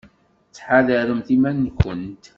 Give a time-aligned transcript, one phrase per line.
[0.49, 2.23] Ttḥadaremt iman-nkent.